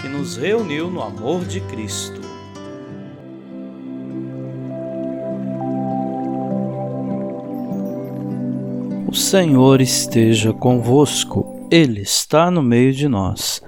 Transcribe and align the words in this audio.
que 0.00 0.08
nos 0.08 0.36
reuniu 0.36 0.90
no 0.90 1.02
amor 1.02 1.44
de 1.44 1.60
Cristo. 1.62 2.20
O 9.08 9.14
Senhor 9.14 9.80
esteja 9.80 10.52
convosco, 10.52 11.66
Ele 11.70 12.02
está 12.02 12.50
no 12.50 12.62
meio 12.62 12.92
de 12.92 13.08
nós. 13.08 13.62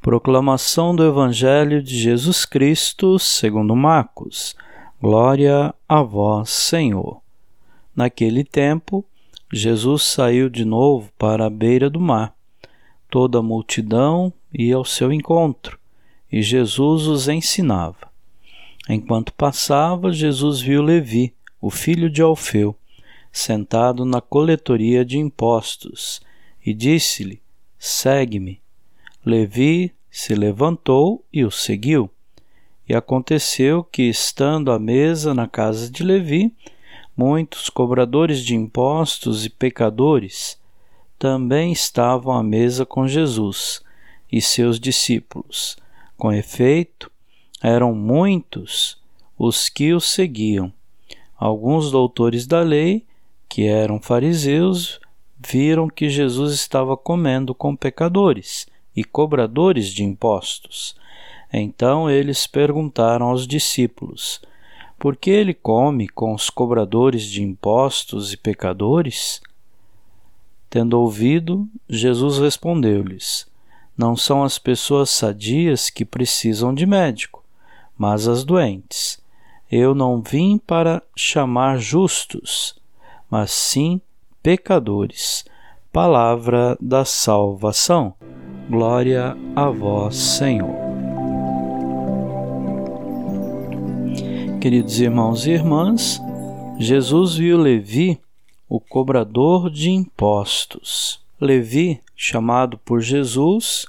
Proclamação 0.00 0.94
do 0.94 1.04
Evangelho 1.04 1.82
de 1.82 1.98
Jesus 1.98 2.44
Cristo, 2.44 3.18
segundo 3.18 3.74
Marcos. 3.74 4.54
Glória 5.00 5.74
a 5.88 6.02
vós, 6.02 6.50
Senhor. 6.50 7.20
Naquele 7.96 8.44
tempo, 8.44 9.04
Jesus 9.52 10.02
saiu 10.02 10.48
de 10.48 10.64
novo 10.64 11.10
para 11.18 11.46
a 11.46 11.50
beira 11.50 11.88
do 11.88 12.00
mar. 12.00 12.34
Toda 13.08 13.38
a 13.38 13.42
multidão 13.42 14.32
ia 14.54 14.76
ao 14.76 14.84
seu 14.84 15.12
encontro 15.12 15.78
e 16.34 16.42
Jesus 16.42 17.06
os 17.06 17.28
ensinava. 17.28 18.08
Enquanto 18.88 19.32
passava, 19.32 20.12
Jesus 20.12 20.60
viu 20.60 20.82
Levi, 20.82 21.32
o 21.60 21.70
filho 21.70 22.10
de 22.10 22.20
Alfeu, 22.20 22.76
sentado 23.30 24.04
na 24.04 24.20
coletoria 24.20 25.04
de 25.04 25.16
impostos, 25.16 26.20
e 26.66 26.74
disse-lhe: 26.74 27.40
Segue-me. 27.78 28.60
Levi 29.24 29.92
se 30.10 30.34
levantou 30.34 31.24
e 31.32 31.44
o 31.44 31.52
seguiu. 31.52 32.10
E 32.88 32.96
aconteceu 32.96 33.84
que, 33.84 34.02
estando 34.02 34.72
à 34.72 34.78
mesa 34.78 35.32
na 35.32 35.46
casa 35.46 35.88
de 35.88 36.02
Levi, 36.02 36.52
muitos 37.16 37.70
cobradores 37.70 38.40
de 38.40 38.56
impostos 38.56 39.46
e 39.46 39.50
pecadores 39.50 40.58
também 41.16 41.70
estavam 41.70 42.32
à 42.32 42.42
mesa 42.42 42.84
com 42.84 43.06
Jesus 43.06 43.83
e 44.34 44.42
seus 44.42 44.80
discípulos. 44.80 45.76
Com 46.16 46.32
efeito, 46.32 47.08
eram 47.62 47.94
muitos 47.94 48.98
os 49.38 49.68
que 49.68 49.94
o 49.94 50.00
seguiam. 50.00 50.72
Alguns 51.38 51.92
doutores 51.92 52.44
da 52.44 52.60
lei, 52.60 53.06
que 53.48 53.64
eram 53.64 54.00
fariseus, 54.00 54.98
viram 55.38 55.88
que 55.88 56.08
Jesus 56.08 56.52
estava 56.52 56.96
comendo 56.96 57.54
com 57.54 57.76
pecadores 57.76 58.66
e 58.96 59.04
cobradores 59.04 59.86
de 59.86 60.02
impostos. 60.02 60.96
Então 61.52 62.10
eles 62.10 62.44
perguntaram 62.44 63.26
aos 63.26 63.46
discípulos: 63.46 64.40
Por 64.98 65.14
que 65.14 65.30
ele 65.30 65.54
come 65.54 66.08
com 66.08 66.34
os 66.34 66.50
cobradores 66.50 67.22
de 67.22 67.40
impostos 67.40 68.32
e 68.32 68.36
pecadores? 68.36 69.40
Tendo 70.68 70.98
ouvido, 70.98 71.68
Jesus 71.88 72.38
respondeu-lhes: 72.38 73.53
não 73.96 74.16
são 74.16 74.42
as 74.42 74.58
pessoas 74.58 75.10
sadias 75.10 75.88
que 75.88 76.04
precisam 76.04 76.74
de 76.74 76.84
médico, 76.84 77.44
mas 77.96 78.26
as 78.26 78.44
doentes. 78.44 79.22
Eu 79.70 79.94
não 79.94 80.20
vim 80.20 80.58
para 80.58 81.02
chamar 81.16 81.78
justos, 81.78 82.76
mas 83.30 83.50
sim 83.50 84.00
pecadores. 84.42 85.44
Palavra 85.92 86.76
da 86.80 87.04
salvação. 87.04 88.14
Glória 88.68 89.36
a 89.54 89.70
vós, 89.70 90.16
Senhor. 90.16 90.74
Queridos 94.60 95.00
irmãos 95.00 95.46
e 95.46 95.50
irmãs, 95.50 96.20
Jesus 96.78 97.36
viu 97.36 97.58
Levi, 97.58 98.20
o 98.68 98.80
cobrador 98.80 99.70
de 99.70 99.90
impostos. 99.90 101.23
Levi, 101.44 102.00
chamado 102.16 102.78
por 102.78 103.02
Jesus, 103.02 103.84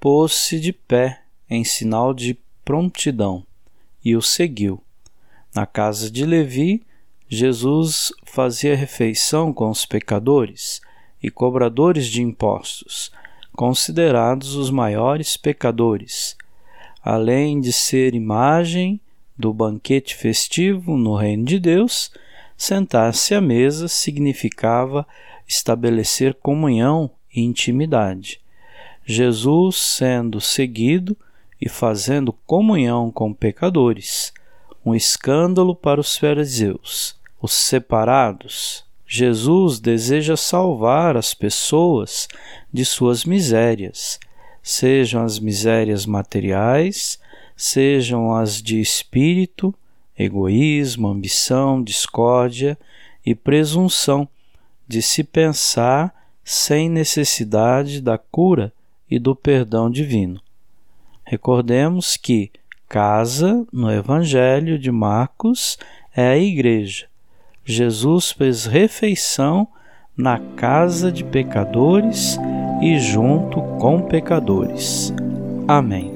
pôs-se 0.00 0.58
de 0.58 0.72
pé 0.72 1.22
em 1.48 1.62
sinal 1.62 2.12
de 2.12 2.36
prontidão 2.64 3.46
e 4.04 4.16
o 4.16 4.20
seguiu. 4.20 4.82
Na 5.54 5.66
casa 5.66 6.10
de 6.10 6.26
Levi, 6.26 6.82
Jesus 7.28 8.12
fazia 8.24 8.74
refeição 8.74 9.52
com 9.52 9.70
os 9.70 9.86
pecadores 9.86 10.80
e 11.22 11.30
cobradores 11.30 12.08
de 12.08 12.22
impostos, 12.22 13.12
considerados 13.52 14.56
os 14.56 14.68
maiores 14.68 15.36
pecadores. 15.36 16.36
Além 17.00 17.60
de 17.60 17.72
ser 17.72 18.16
imagem 18.16 19.00
do 19.38 19.54
banquete 19.54 20.16
festivo 20.16 20.96
no 20.96 21.14
reino 21.14 21.44
de 21.44 21.60
Deus, 21.60 22.10
sentar-se 22.56 23.34
à 23.34 23.40
mesa 23.40 23.88
significava 23.88 25.06
estabelecer 25.46 26.34
comunhão 26.34 27.10
e 27.34 27.40
intimidade. 27.40 28.40
Jesus 29.04 29.76
sendo 29.76 30.40
seguido 30.40 31.16
e 31.60 31.68
fazendo 31.68 32.32
comunhão 32.32 33.10
com 33.10 33.32
pecadores, 33.32 34.32
um 34.84 34.94
escândalo 34.94 35.74
para 35.74 36.00
os 36.00 36.16
fariseus, 36.16 37.16
os 37.40 37.52
separados. 37.52 38.84
Jesus 39.06 39.78
deseja 39.78 40.36
salvar 40.36 41.16
as 41.16 41.32
pessoas 41.32 42.26
de 42.72 42.84
suas 42.84 43.24
misérias, 43.24 44.18
sejam 44.62 45.22
as 45.22 45.38
misérias 45.38 46.04
materiais, 46.04 47.18
sejam 47.56 48.34
as 48.34 48.60
de 48.60 48.80
espírito, 48.80 49.72
egoísmo, 50.18 51.08
ambição, 51.08 51.82
discórdia 51.82 52.78
e 53.24 53.34
presunção 53.34 54.28
de 54.86 55.02
se 55.02 55.24
pensar 55.24 56.14
sem 56.44 56.88
necessidade 56.88 58.00
da 58.00 58.16
cura 58.16 58.72
e 59.10 59.18
do 59.18 59.34
perdão 59.34 59.90
divino. 59.90 60.40
Recordemos 61.24 62.16
que 62.16 62.50
casa 62.88 63.66
no 63.72 63.90
Evangelho 63.90 64.78
de 64.78 64.92
Marcos 64.92 65.76
é 66.14 66.28
a 66.28 66.38
igreja. 66.38 67.06
Jesus 67.64 68.30
fez 68.30 68.64
refeição 68.64 69.66
na 70.16 70.38
casa 70.38 71.10
de 71.10 71.24
pecadores 71.24 72.38
e 72.80 72.98
junto 72.98 73.60
com 73.78 74.00
pecadores. 74.02 75.12
Amém. 75.66 76.15